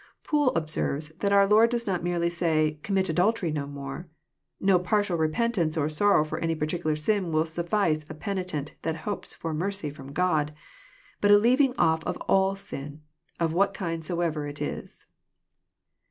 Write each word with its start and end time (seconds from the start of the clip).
Poole 0.23 0.47
observes 0.55 1.09
that 1.19 1.31
our 1.31 1.45
Lord 1.47 1.69
does 1.69 1.85
not 1.85 2.03
merely 2.03 2.31
say 2.31 2.71
*' 2.81 2.81
Commit 2.81 3.07
adultery 3.09 3.51
no 3.51 3.67
more. 3.67 4.09
No 4.59 4.79
partial 4.79 5.15
repentance 5.15 5.77
or 5.77 5.89
sorrow 5.89 6.25
for 6.25 6.39
any 6.39 6.55
par 6.55 6.67
ticular 6.69 6.97
sin 6.97 7.31
will 7.31 7.45
suffice 7.45 8.03
a 8.09 8.15
penitent 8.15 8.73
that 8.81 8.95
hopes 9.05 9.35
for 9.35 9.53
mercy 9.53 9.93
&om 9.95 10.11
God; 10.11 10.55
but 11.21 11.29
a 11.29 11.37
leaving 11.37 11.75
off 11.77 12.01
all 12.27 12.55
sin, 12.55 13.03
of 13.39 13.53
what 13.53 13.75
kind 13.75 14.03
soever 14.03 14.47
it 14.47 14.59
is." 14.59 15.05